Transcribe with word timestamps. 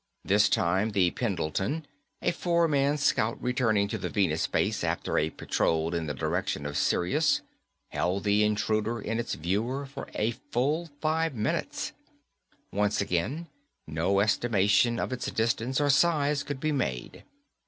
This, 0.25 0.49
time 0.49 0.93
the 0.93 1.11
Pendleton, 1.11 1.85
a 2.23 2.31
four 2.31 2.67
man 2.67 2.97
scout 2.97 3.39
returning 3.39 3.87
to 3.89 3.99
the 3.99 4.09
Venus 4.09 4.47
base 4.47 4.83
after 4.83 5.19
a 5.19 5.29
patrol 5.29 5.93
in 5.93 6.07
the 6.07 6.15
direction 6.15 6.65
of 6.65 6.75
Sirius, 6.75 7.41
held 7.89 8.23
the 8.23 8.43
intruder 8.43 8.99
in 8.99 9.19
its 9.19 9.35
viewer 9.35 9.85
for 9.85 10.09
a 10.15 10.31
full 10.51 10.89
five 11.01 11.35
minutes. 11.35 11.91
Once 12.71 12.99
again, 12.99 13.45
no 13.85 14.21
estimation 14.21 14.97
of 14.97 15.13
its 15.13 15.29
distance 15.29 15.79
nor 15.79 15.91
size 15.91 16.41
could 16.41 16.59
be 16.59 16.71
made. 16.71 17.23